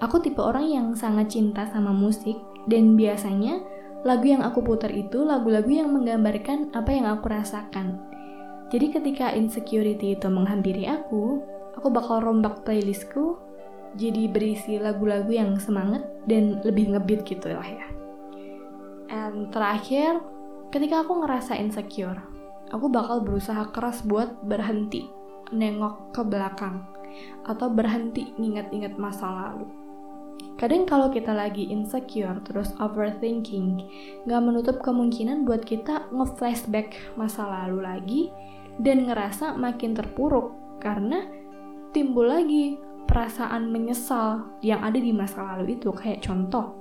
Aku 0.03 0.19
tipe 0.19 0.43
orang 0.43 0.67
yang 0.67 0.87
sangat 0.99 1.39
cinta 1.39 1.71
sama 1.71 1.95
musik 1.95 2.35
dan 2.67 2.99
biasanya 2.99 3.63
lagu 4.03 4.27
yang 4.27 4.43
aku 4.43 4.61
putar 4.61 4.91
itu 4.91 5.23
lagu-lagu 5.23 5.71
yang 5.71 5.95
menggambarkan 5.95 6.75
apa 6.75 6.91
yang 6.91 7.07
aku 7.07 7.31
rasakan. 7.31 8.03
Jadi 8.69 8.91
ketika 8.91 9.31
insecurity 9.33 10.19
itu 10.19 10.27
menghampiri 10.27 10.91
aku, 10.91 11.41
aku 11.79 11.89
bakal 11.95 12.21
rombak 12.21 12.67
playlistku 12.67 13.39
jadi 13.95 14.27
berisi 14.27 14.83
lagu-lagu 14.83 15.31
yang 15.31 15.55
semangat 15.63 16.03
dan 16.27 16.59
lebih 16.67 16.93
ngebeat 16.93 17.23
gitu 17.23 17.55
lah 17.55 17.65
ya. 17.65 17.87
And 19.15 19.55
terakhir, 19.55 20.19
ketika 20.75 21.07
aku 21.07 21.23
ngerasa 21.23 21.55
insecure, 21.55 22.19
aku 22.75 22.91
bakal 22.91 23.23
berusaha 23.23 23.71
keras 23.71 24.03
buat 24.03 24.43
berhenti, 24.43 25.07
nengok 25.55 26.11
ke 26.11 26.27
belakang, 26.27 26.83
atau 27.47 27.71
berhenti 27.71 28.35
ingat-ingat 28.35 28.99
masa 28.99 29.31
lalu 29.31 29.85
Kadang 30.55 30.87
kalau 30.87 31.11
kita 31.11 31.35
lagi 31.35 31.67
insecure 31.67 32.39
terus 32.47 32.71
overthinking, 32.79 33.83
nggak 34.23 34.43
menutup 34.43 34.77
kemungkinan 34.87 35.43
buat 35.43 35.67
kita 35.67 36.07
nge-flashback 36.15 36.95
masa 37.19 37.43
lalu 37.43 37.79
lagi 37.83 38.23
dan 38.79 39.11
ngerasa 39.11 39.59
makin 39.59 39.99
terpuruk 39.99 40.79
karena 40.79 41.27
timbul 41.91 42.31
lagi 42.31 42.79
perasaan 43.05 43.67
menyesal 43.71 44.47
yang 44.63 44.81
ada 44.87 44.97
di 44.97 45.11
masa 45.11 45.43
lalu 45.43 45.75
itu 45.75 45.91
kayak 45.91 46.23
contoh. 46.23 46.79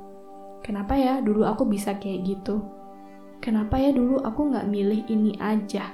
Kenapa 0.61 0.93
ya 0.93 1.19
dulu 1.19 1.43
aku 1.43 1.65
bisa 1.65 1.97
kayak 1.97 2.23
gitu? 2.29 2.61
Kenapa 3.43 3.75
ya 3.75 3.91
dulu 3.91 4.23
aku 4.23 4.55
nggak 4.55 4.71
milih 4.71 5.03
ini 5.11 5.35
aja? 5.43 5.91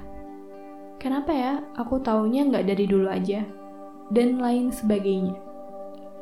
Kenapa 1.01 1.33
ya 1.33 1.65
aku 1.73 1.97
taunya 2.05 2.45
nggak 2.45 2.69
dari 2.69 2.85
dulu 2.85 3.09
aja? 3.09 3.41
Dan 4.13 4.37
lain 4.37 4.69
sebagainya 4.69 5.49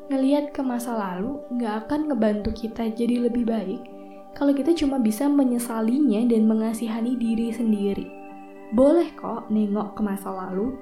ngeliat 0.08 0.56
ke 0.56 0.64
masa 0.64 0.96
lalu 0.96 1.36
nggak 1.52 1.88
akan 1.88 2.08
ngebantu 2.08 2.56
kita 2.56 2.88
jadi 2.96 3.28
lebih 3.28 3.44
baik 3.44 3.82
kalau 4.32 4.56
kita 4.56 4.72
cuma 4.72 5.04
bisa 5.04 5.28
menyesalinya 5.28 6.24
dan 6.32 6.48
mengasihani 6.48 7.20
diri 7.20 7.52
sendiri. 7.52 8.08
Boleh 8.72 9.12
kok 9.20 9.52
nengok 9.52 10.00
ke 10.00 10.02
masa 10.06 10.32
lalu, 10.32 10.80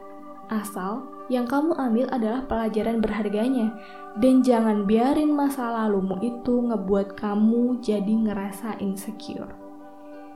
asal 0.53 1.09
yang 1.31 1.49
kamu 1.49 1.73
ambil 1.73 2.05
adalah 2.13 2.45
pelajaran 2.45 3.01
berharganya 3.01 3.73
dan 4.21 4.45
jangan 4.45 4.85
biarin 4.85 5.33
masa 5.33 5.73
lalumu 5.73 6.21
itu 6.21 6.61
ngebuat 6.61 7.17
kamu 7.17 7.81
jadi 7.81 8.13
ngerasa 8.29 8.77
insecure. 8.83 9.64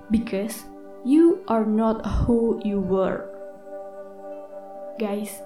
Because 0.10 0.66
you 1.06 1.46
are 1.46 1.70
not 1.70 2.02
who 2.26 2.58
you 2.66 2.82
were. 2.82 3.30
Guys, 4.98 5.46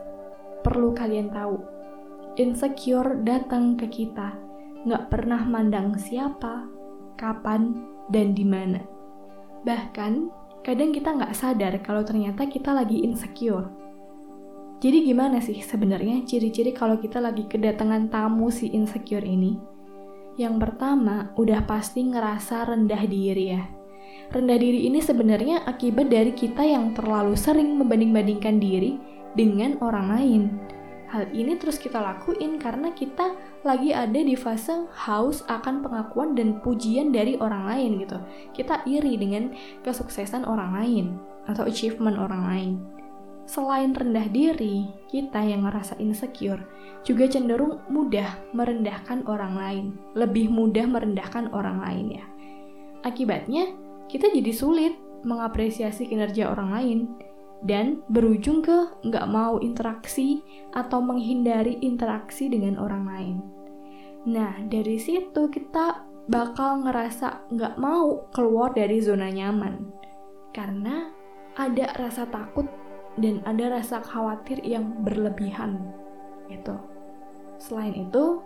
perlu 0.63 0.95
kalian 0.95 1.29
tahu, 1.29 1.59
insecure 2.39 3.19
datang 3.21 3.75
ke 3.75 3.91
kita, 3.91 4.33
nggak 4.87 5.11
pernah 5.11 5.43
mandang 5.43 5.99
siapa, 5.99 6.65
kapan, 7.19 7.85
dan 8.07 8.31
di 8.31 8.47
mana. 8.47 8.79
Bahkan, 9.67 10.13
kadang 10.63 10.95
kita 10.95 11.11
nggak 11.11 11.35
sadar 11.35 11.75
kalau 11.83 12.07
ternyata 12.07 12.47
kita 12.47 12.71
lagi 12.71 13.03
insecure. 13.03 13.67
Jadi 14.79 15.07
gimana 15.07 15.39
sih 15.39 15.59
sebenarnya 15.59 16.23
ciri-ciri 16.23 16.71
kalau 16.75 16.99
kita 16.99 17.19
lagi 17.19 17.47
kedatangan 17.47 18.11
tamu 18.11 18.47
si 18.47 18.71
insecure 18.71 19.23
ini? 19.23 19.55
Yang 20.39 20.55
pertama, 20.59 21.35
udah 21.35 21.67
pasti 21.67 22.03
ngerasa 22.03 22.67
rendah 22.67 23.03
diri 23.05 23.45
ya. 23.53 23.82
Rendah 24.33 24.57
diri 24.57 24.89
ini 24.89 24.97
sebenarnya 24.97 25.61
akibat 25.69 26.09
dari 26.09 26.33
kita 26.33 26.65
yang 26.65 26.97
terlalu 26.97 27.37
sering 27.37 27.77
membanding-bandingkan 27.77 28.57
diri 28.57 28.97
dengan 29.37 29.77
orang 29.81 30.07
lain 30.09 30.43
Hal 31.13 31.29
ini 31.29 31.53
terus 31.61 31.77
kita 31.77 32.01
lakuin 32.01 32.57
karena 32.57 32.89
kita 32.89 33.37
lagi 33.61 33.93
ada 33.93 34.17
di 34.17 34.33
fase 34.33 34.89
haus 35.05 35.45
akan 35.45 35.85
pengakuan 35.85 36.33
dan 36.33 36.57
pujian 36.65 37.13
dari 37.13 37.37
orang 37.37 37.69
lain 37.69 38.01
gitu. 38.01 38.17
Kita 38.49 38.81
iri 38.89 39.13
dengan 39.21 39.53
kesuksesan 39.85 40.41
orang 40.41 40.73
lain 40.73 41.05
atau 41.45 41.69
achievement 41.69 42.17
orang 42.17 42.43
lain. 42.49 42.73
Selain 43.45 43.93
rendah 43.93 44.25
diri, 44.25 44.89
kita 45.05 45.37
yang 45.45 45.69
ngerasa 45.69 46.01
insecure 46.01 46.65
juga 47.05 47.29
cenderung 47.29 47.85
mudah 47.93 48.33
merendahkan 48.57 49.21
orang 49.29 49.53
lain, 49.53 49.85
lebih 50.17 50.49
mudah 50.49 50.89
merendahkan 50.89 51.53
orang 51.53 51.77
lain 51.77 52.05
ya. 52.17 52.25
Akibatnya, 53.05 53.69
kita 54.13 54.29
jadi 54.29 54.53
sulit 54.53 54.93
mengapresiasi 55.25 56.05
kinerja 56.05 56.53
orang 56.53 56.69
lain 56.69 56.99
dan 57.65 58.05
berujung 58.13 58.61
ke 58.61 59.01
nggak 59.01 59.25
mau 59.25 59.57
interaksi 59.57 60.45
atau 60.69 61.01
menghindari 61.01 61.81
interaksi 61.81 62.45
dengan 62.45 62.77
orang 62.77 63.03
lain. 63.09 63.37
Nah, 64.29 64.61
dari 64.69 65.01
situ 65.01 65.49
kita 65.49 66.05
bakal 66.29 66.85
ngerasa 66.85 67.49
nggak 67.49 67.75
mau 67.81 68.29
keluar 68.29 68.69
dari 68.77 69.01
zona 69.01 69.33
nyaman 69.33 69.89
karena 70.53 71.09
ada 71.57 71.97
rasa 71.97 72.29
takut 72.29 72.69
dan 73.17 73.41
ada 73.49 73.81
rasa 73.81 74.05
khawatir 74.05 74.61
yang 74.61 75.01
berlebihan 75.01 75.89
gitu. 76.53 76.77
Selain 77.57 77.97
itu, 77.97 78.45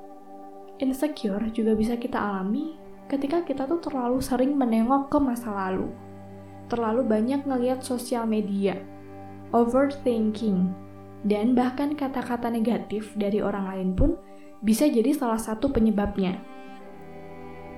insecure 0.80 1.44
juga 1.52 1.76
bisa 1.76 2.00
kita 2.00 2.16
alami 2.16 2.87
ketika 3.08 3.44
kita 3.44 3.64
tuh 3.68 3.80
terlalu 3.80 4.20
sering 4.20 4.56
menengok 4.56 5.12
ke 5.12 5.18
masa 5.20 5.52
lalu. 5.52 5.92
Terlalu 6.68 7.08
banyak 7.08 7.48
ngelihat 7.48 7.80
sosial 7.80 8.28
media 8.28 8.76
overthinking, 9.56 10.76
dan 11.24 11.56
bahkan 11.56 11.96
kata-kata 11.96 12.52
negatif 12.52 13.16
dari 13.16 13.40
orang 13.40 13.66
lain 13.72 13.90
pun 13.96 14.10
bisa 14.60 14.88
jadi 14.90 15.14
salah 15.16 15.40
satu 15.40 15.72
penyebabnya. 15.72 16.40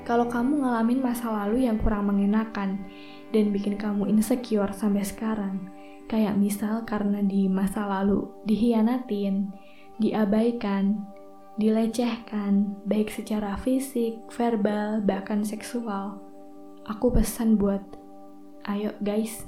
Kalau 0.08 0.26
kamu 0.26 0.66
ngalamin 0.66 1.06
masa 1.06 1.30
lalu 1.30 1.70
yang 1.70 1.78
kurang 1.78 2.10
mengenakan 2.10 2.90
dan 3.30 3.46
bikin 3.54 3.78
kamu 3.78 4.10
insecure 4.10 4.74
sampai 4.74 5.06
sekarang, 5.06 5.70
kayak 6.10 6.34
misal 6.34 6.82
karena 6.90 7.22
di 7.22 7.46
masa 7.46 7.86
lalu 7.86 8.26
dihianatin, 8.50 9.54
diabaikan, 10.02 11.06
dilecehkan, 11.60 12.80
baik 12.88 13.12
secara 13.12 13.60
fisik, 13.60 14.16
verbal, 14.32 15.04
bahkan 15.04 15.44
seksual, 15.44 16.24
aku 16.88 17.12
pesan 17.12 17.60
buat, 17.60 17.84
ayo 18.72 18.96
guys, 19.04 19.44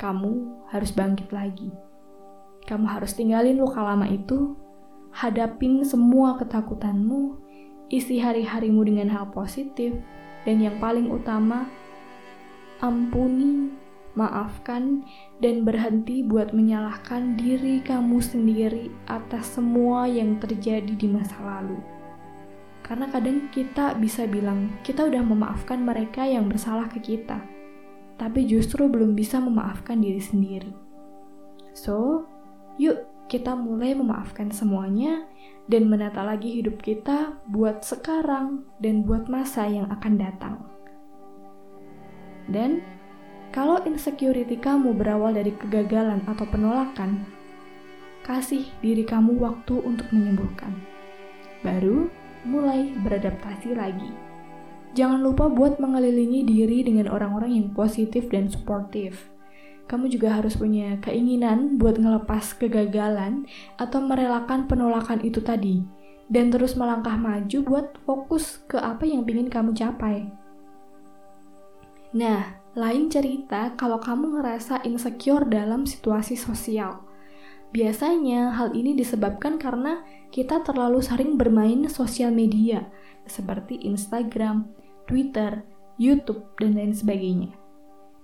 kamu 0.00 0.64
harus 0.72 0.88
bangkit 0.96 1.28
lagi. 1.36 1.68
Kamu 2.64 2.88
harus 2.88 3.12
tinggalin 3.12 3.60
luka 3.60 3.84
lama 3.84 4.08
itu, 4.08 4.56
hadapin 5.12 5.84
semua 5.84 6.40
ketakutanmu, 6.40 7.36
isi 7.92 8.24
hari-harimu 8.24 8.80
dengan 8.80 9.12
hal 9.12 9.28
positif, 9.28 9.92
dan 10.48 10.64
yang 10.64 10.80
paling 10.80 11.12
utama, 11.12 11.68
ampuni, 12.80 13.68
maafkan, 14.14 15.02
dan 15.42 15.66
berhenti 15.66 16.22
buat 16.22 16.54
menyalahkan 16.54 17.34
diri 17.38 17.82
kamu 17.82 18.22
sendiri 18.22 18.90
atas 19.10 19.58
semua 19.58 20.06
yang 20.06 20.38
terjadi 20.38 20.94
di 20.94 21.06
masa 21.10 21.34
lalu. 21.42 21.78
Karena 22.84 23.08
kadang 23.08 23.48
kita 23.48 23.96
bisa 23.96 24.28
bilang 24.28 24.70
kita 24.84 25.08
udah 25.08 25.22
memaafkan 25.24 25.80
mereka 25.82 26.22
yang 26.28 26.46
bersalah 26.46 26.86
ke 26.86 27.00
kita, 27.00 27.40
tapi 28.20 28.46
justru 28.46 28.86
belum 28.86 29.16
bisa 29.18 29.40
memaafkan 29.40 29.98
diri 29.98 30.20
sendiri. 30.20 30.72
So, 31.74 32.28
yuk 32.78 33.08
kita 33.26 33.56
mulai 33.56 33.96
memaafkan 33.96 34.52
semuanya 34.52 35.24
dan 35.64 35.88
menata 35.88 36.20
lagi 36.20 36.60
hidup 36.60 36.84
kita 36.84 37.40
buat 37.48 37.80
sekarang 37.80 38.68
dan 38.84 39.02
buat 39.08 39.32
masa 39.32 39.64
yang 39.64 39.88
akan 39.88 40.14
datang. 40.20 40.56
Dan 42.44 42.84
kalau 43.54 43.78
insecurity 43.86 44.58
kamu 44.58 44.98
berawal 44.98 45.30
dari 45.30 45.54
kegagalan 45.54 46.26
atau 46.26 46.42
penolakan, 46.50 47.22
kasih 48.26 48.66
diri 48.82 49.06
kamu 49.06 49.38
waktu 49.38 49.78
untuk 49.78 50.10
menyembuhkan. 50.10 50.74
Baru 51.62 52.10
mulai 52.42 52.90
beradaptasi 52.98 53.78
lagi. 53.78 54.10
Jangan 54.98 55.22
lupa 55.22 55.46
buat 55.46 55.78
mengelilingi 55.78 56.42
diri 56.42 56.82
dengan 56.82 57.06
orang-orang 57.06 57.54
yang 57.54 57.70
positif 57.70 58.26
dan 58.26 58.50
suportif. 58.50 59.30
Kamu 59.86 60.10
juga 60.10 60.34
harus 60.34 60.58
punya 60.58 60.98
keinginan 60.98 61.78
buat 61.78 61.94
ngelepas 61.94 62.58
kegagalan 62.58 63.46
atau 63.78 64.02
merelakan 64.02 64.66
penolakan 64.66 65.22
itu 65.22 65.38
tadi, 65.38 65.86
dan 66.26 66.50
terus 66.50 66.74
melangkah 66.74 67.14
maju 67.14 67.58
buat 67.62 67.86
fokus 68.02 68.66
ke 68.66 68.82
apa 68.82 69.06
yang 69.06 69.22
ingin 69.22 69.46
kamu 69.46 69.78
capai. 69.78 70.26
Nah, 72.14 72.63
lain 72.74 73.06
cerita 73.06 73.70
kalau 73.78 74.02
kamu 74.02 74.38
ngerasa 74.38 74.82
insecure 74.82 75.46
dalam 75.46 75.86
situasi 75.86 76.34
sosial. 76.34 77.06
Biasanya 77.70 78.54
hal 78.54 78.74
ini 78.74 78.94
disebabkan 78.94 79.58
karena 79.58 80.02
kita 80.30 80.62
terlalu 80.66 81.02
sering 81.02 81.38
bermain 81.38 81.86
sosial 81.86 82.34
media 82.34 82.86
seperti 83.26 83.82
Instagram, 83.86 84.66
Twitter, 85.06 85.62
YouTube, 85.98 86.42
dan 86.58 86.74
lain 86.74 86.94
sebagainya. 86.94 87.54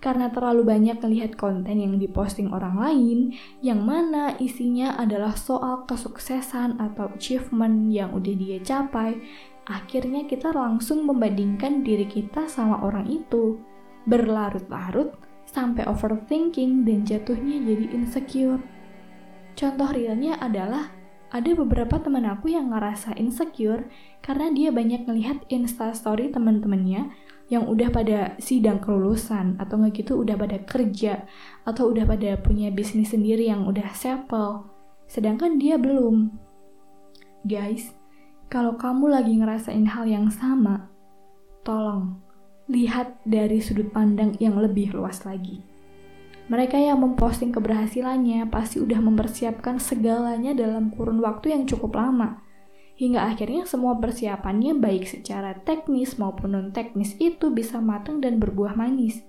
Karena 0.01 0.33
terlalu 0.33 0.65
banyak 0.65 0.97
melihat 1.05 1.37
konten 1.37 1.77
yang 1.77 2.01
diposting 2.01 2.51
orang 2.51 2.75
lain, 2.81 3.19
yang 3.61 3.85
mana 3.85 4.33
isinya 4.41 4.97
adalah 4.97 5.37
soal 5.37 5.85
kesuksesan 5.85 6.81
atau 6.81 7.13
achievement 7.13 7.93
yang 7.93 8.11
udah 8.17 8.35
dia 8.35 8.59
capai, 8.65 9.21
akhirnya 9.69 10.25
kita 10.25 10.57
langsung 10.57 11.05
membandingkan 11.05 11.85
diri 11.85 12.09
kita 12.09 12.49
sama 12.49 12.81
orang 12.81 13.13
itu. 13.13 13.61
Berlarut-larut, 14.09 15.17
sampai 15.51 15.85
overthinking 15.91 16.87
dan 16.87 17.03
jatuhnya 17.03 17.59
jadi 17.61 17.87
insecure. 17.91 18.63
Contoh 19.59 19.91
realnya 19.91 20.39
adalah 20.39 20.95
ada 21.31 21.51
beberapa 21.55 21.99
teman 22.03 22.27
aku 22.27 22.51
yang 22.51 22.75
ngerasa 22.75 23.15
insecure 23.15 23.87
karena 24.19 24.51
dia 24.51 24.75
banyak 24.75 25.07
ngelihat 25.07 25.47
instastory 25.47 26.35
teman-temannya 26.35 27.15
yang 27.51 27.67
udah 27.67 27.91
pada 27.91 28.39
sidang 28.39 28.79
kelulusan 28.79 29.59
atau 29.59 29.79
nggak 29.79 30.03
gitu 30.03 30.23
udah 30.23 30.39
pada 30.39 30.59
kerja 30.63 31.27
atau 31.67 31.91
udah 31.91 32.07
pada 32.07 32.39
punya 32.39 32.71
bisnis 32.71 33.11
sendiri 33.11 33.47
yang 33.51 33.67
udah 33.67 33.91
settle 33.95 34.71
sedangkan 35.11 35.59
dia 35.59 35.75
belum 35.75 36.31
guys 37.43 37.95
kalau 38.47 38.79
kamu 38.79 39.11
lagi 39.11 39.35
ngerasain 39.35 39.87
hal 39.91 40.07
yang 40.07 40.31
sama 40.31 40.91
tolong 41.67 42.23
lihat 42.71 43.19
dari 43.27 43.59
sudut 43.59 43.91
pandang 43.91 44.39
yang 44.39 44.57
lebih 44.57 44.95
luas 44.95 45.27
lagi 45.27 45.71
mereka 46.51 46.75
yang 46.83 46.99
memposting 46.99 47.55
keberhasilannya 47.55 48.43
pasti 48.51 48.83
udah 48.83 48.99
mempersiapkan 48.99 49.79
segalanya 49.79 50.51
dalam 50.51 50.91
kurun 50.91 51.23
waktu 51.23 51.55
yang 51.55 51.63
cukup 51.63 51.95
lama. 51.95 52.43
Hingga 52.99 53.23
akhirnya 53.23 53.71
semua 53.71 53.95
persiapannya 54.03 54.75
baik 54.75 55.07
secara 55.07 55.55
teknis 55.63 56.19
maupun 56.19 56.59
non-teknis 56.59 57.15
itu 57.23 57.55
bisa 57.55 57.79
matang 57.79 58.19
dan 58.19 58.43
berbuah 58.43 58.75
manis. 58.75 59.23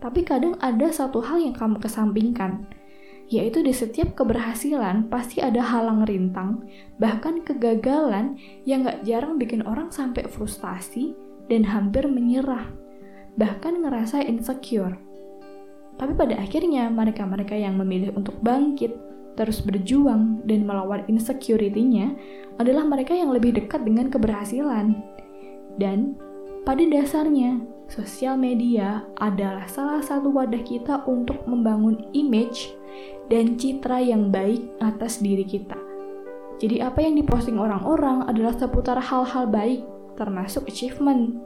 Tapi 0.00 0.24
kadang 0.24 0.56
ada 0.64 0.88
satu 0.88 1.20
hal 1.20 1.44
yang 1.44 1.52
kamu 1.52 1.76
kesampingkan, 1.76 2.64
yaitu 3.28 3.60
di 3.60 3.76
setiap 3.76 4.16
keberhasilan 4.16 5.12
pasti 5.12 5.44
ada 5.44 5.60
halang 5.60 6.08
rintang, 6.08 6.64
bahkan 6.96 7.44
kegagalan 7.44 8.40
yang 8.64 8.88
gak 8.88 9.04
jarang 9.04 9.36
bikin 9.36 9.60
orang 9.60 9.92
sampai 9.92 10.24
frustasi 10.24 11.12
dan 11.50 11.66
hampir 11.66 12.06
menyerah, 12.06 12.70
bahkan 13.34 13.82
ngerasa 13.82 14.22
insecure. 14.22 14.94
Tapi 15.98 16.16
pada 16.16 16.38
akhirnya 16.38 16.88
mereka-mereka 16.88 17.58
yang 17.58 17.76
memilih 17.76 18.14
untuk 18.16 18.38
bangkit, 18.40 18.94
terus 19.34 19.60
berjuang 19.60 20.46
dan 20.46 20.64
melawan 20.64 21.04
insecurity-nya 21.10 22.16
adalah 22.56 22.86
mereka 22.86 23.12
yang 23.12 23.34
lebih 23.34 23.52
dekat 23.58 23.84
dengan 23.84 24.08
keberhasilan. 24.08 24.96
Dan 25.76 26.16
pada 26.64 26.80
dasarnya, 26.86 27.60
sosial 27.90 28.38
media 28.38 29.04
adalah 29.18 29.66
salah 29.66 30.00
satu 30.00 30.30
wadah 30.30 30.62
kita 30.62 31.02
untuk 31.04 31.42
membangun 31.44 31.98
image 32.14 32.72
dan 33.28 33.58
citra 33.58 34.00
yang 34.00 34.30
baik 34.30 34.64
atas 34.80 35.18
diri 35.18 35.44
kita. 35.44 35.76
Jadi 36.60 36.84
apa 36.84 37.00
yang 37.00 37.16
diposting 37.16 37.56
orang-orang 37.56 38.28
adalah 38.28 38.52
seputar 38.52 39.00
hal-hal 39.00 39.48
baik, 39.48 39.80
termasuk 40.20 40.68
achievement. 40.68 41.40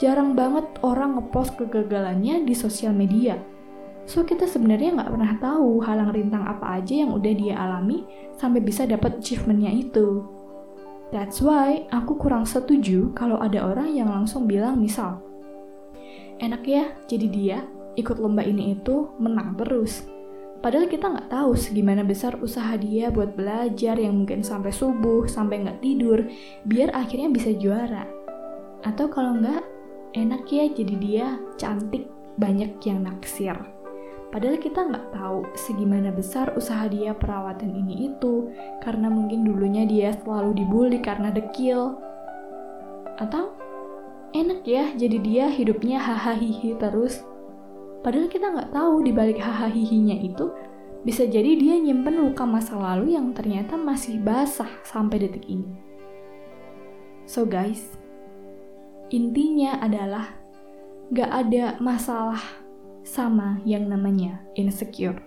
Jarang 0.00 0.32
banget 0.32 0.64
orang 0.80 1.20
ngepost 1.20 1.60
kegagalannya 1.60 2.48
di 2.48 2.56
sosial 2.56 2.96
media 2.96 3.36
So 4.02 4.26
kita 4.26 4.50
sebenarnya 4.50 4.98
nggak 4.98 5.10
pernah 5.14 5.32
tahu 5.38 5.78
halang 5.86 6.10
rintang 6.10 6.42
apa 6.42 6.82
aja 6.82 7.06
yang 7.06 7.14
udah 7.14 7.32
dia 7.38 7.54
alami 7.54 8.02
sampai 8.34 8.58
bisa 8.58 8.82
dapat 8.82 9.22
achievementnya 9.22 9.70
itu. 9.70 10.26
That's 11.14 11.38
why 11.44 11.86
aku 11.92 12.18
kurang 12.18 12.48
setuju 12.48 13.14
kalau 13.14 13.38
ada 13.38 13.62
orang 13.62 13.94
yang 13.94 14.08
langsung 14.10 14.48
bilang 14.48 14.80
misal, 14.80 15.20
enak 16.40 16.64
ya 16.64 16.84
jadi 17.06 17.26
dia 17.28 17.58
ikut 17.94 18.16
lomba 18.16 18.42
ini 18.42 18.74
itu 18.74 19.12
menang 19.20 19.54
terus. 19.60 20.08
Padahal 20.62 20.86
kita 20.86 21.10
nggak 21.10 21.28
tahu 21.34 21.58
segimana 21.58 22.06
besar 22.06 22.38
usaha 22.38 22.78
dia 22.78 23.10
buat 23.10 23.34
belajar 23.34 23.98
yang 23.98 24.22
mungkin 24.22 24.46
sampai 24.46 24.70
subuh, 24.70 25.26
sampai 25.26 25.66
nggak 25.66 25.82
tidur, 25.82 26.22
biar 26.62 26.94
akhirnya 26.94 27.34
bisa 27.34 27.50
juara. 27.50 28.06
Atau 28.86 29.10
kalau 29.10 29.42
nggak, 29.42 29.58
enak 30.14 30.46
ya 30.46 30.70
jadi 30.70 30.94
dia 31.02 31.26
cantik, 31.58 32.06
banyak 32.38 32.78
yang 32.86 33.02
naksir. 33.02 33.58
Padahal 34.30 34.56
kita 34.62 34.86
nggak 34.86 35.10
tahu 35.10 35.44
segimana 35.58 36.14
besar 36.14 36.54
usaha 36.54 36.86
dia 36.86 37.10
perawatan 37.10 37.74
ini 37.82 38.14
itu, 38.14 38.54
karena 38.86 39.10
mungkin 39.10 39.42
dulunya 39.42 39.82
dia 39.82 40.14
selalu 40.22 40.62
dibully 40.62 41.02
karena 41.02 41.34
dekil. 41.34 41.98
Atau 43.18 43.50
enak 44.30 44.62
ya 44.62 44.94
jadi 44.94 45.18
dia 45.18 45.44
hidupnya 45.50 45.98
hahaha 45.98 46.38
terus. 46.78 47.31
Padahal 48.02 48.26
kita 48.26 48.50
nggak 48.50 48.70
tahu 48.74 49.06
di 49.06 49.14
balik 49.14 49.38
hahaha 49.38 49.70
itu 49.70 50.50
bisa 51.02 51.26
jadi 51.26 51.58
dia 51.58 51.78
nyimpen 51.78 52.18
luka 52.18 52.46
masa 52.46 52.78
lalu 52.78 53.14
yang 53.18 53.34
ternyata 53.34 53.74
masih 53.74 54.22
basah 54.22 54.70
sampai 54.86 55.26
detik 55.26 55.46
ini. 55.50 55.66
So 57.26 57.46
guys, 57.46 57.98
intinya 59.10 59.78
adalah 59.82 60.34
gak 61.14 61.30
ada 61.30 61.78
masalah 61.78 62.42
sama 63.02 63.58
yang 63.66 63.90
namanya 63.90 64.42
insecure. 64.54 65.18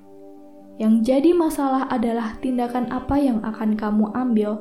Yang 0.75 1.07
jadi 1.07 1.31
masalah 1.31 1.87
adalah 1.87 2.35
tindakan 2.43 2.91
apa 2.91 3.15
yang 3.15 3.39
akan 3.43 3.79
kamu 3.79 4.11
ambil 4.11 4.59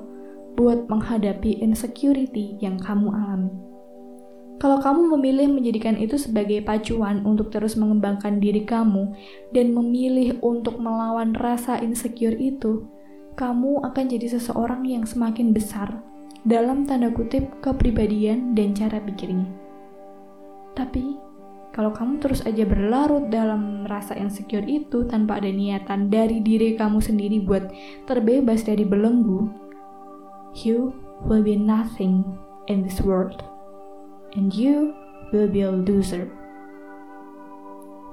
buat 0.54 0.86
menghadapi 0.86 1.58
insecurity 1.58 2.54
yang 2.62 2.78
kamu 2.78 3.10
alami. 3.10 3.63
Kalau 4.62 4.78
kamu 4.78 5.18
memilih 5.18 5.50
menjadikan 5.50 5.98
itu 5.98 6.14
sebagai 6.14 6.62
pacuan 6.62 7.26
untuk 7.26 7.50
terus 7.50 7.74
mengembangkan 7.74 8.38
diri 8.38 8.62
kamu 8.62 9.10
dan 9.50 9.74
memilih 9.74 10.38
untuk 10.40 10.78
melawan 10.78 11.34
rasa 11.34 11.82
insecure 11.82 12.38
itu, 12.38 12.86
kamu 13.34 13.82
akan 13.82 14.04
jadi 14.06 14.38
seseorang 14.38 14.86
yang 14.86 15.02
semakin 15.02 15.50
besar 15.50 15.90
dalam 16.46 16.86
tanda 16.86 17.10
kutip 17.10 17.50
kepribadian 17.64 18.54
dan 18.54 18.76
cara 18.78 19.02
pikirnya. 19.02 19.48
Tapi 20.78 21.18
kalau 21.74 21.90
kamu 21.90 22.22
terus 22.22 22.46
aja 22.46 22.62
berlarut 22.62 23.34
dalam 23.34 23.82
rasa 23.90 24.14
insecure 24.14 24.62
itu 24.62 25.02
tanpa 25.10 25.42
ada 25.42 25.50
niatan 25.50 26.06
dari 26.06 26.38
diri 26.38 26.78
kamu 26.78 27.02
sendiri 27.02 27.42
buat 27.42 27.66
terbebas 28.06 28.62
dari 28.62 28.86
belenggu, 28.86 29.50
you 30.62 30.94
will 31.26 31.42
be 31.42 31.58
nothing 31.58 32.22
in 32.70 32.86
this 32.86 33.02
world. 33.02 33.53
And 34.34 34.52
you 34.52 34.94
will 35.32 35.48
be 35.48 35.62
a 35.62 35.70
loser. 35.70 36.30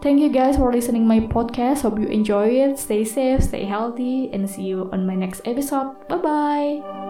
Thank 0.01 0.19
you 0.19 0.29
guys 0.29 0.57
for 0.57 0.73
listening 0.73 1.07
my 1.07 1.19
podcast. 1.19 1.81
Hope 1.81 1.99
you 1.99 2.07
enjoy 2.07 2.49
it. 2.49 2.79
Stay 2.79 3.05
safe, 3.05 3.43
stay 3.43 3.65
healthy, 3.65 4.33
and 4.33 4.49
see 4.49 4.63
you 4.63 4.89
on 4.91 5.05
my 5.05 5.13
next 5.13 5.41
episode. 5.45 5.93
Bye 6.07 6.17
bye. 6.17 7.00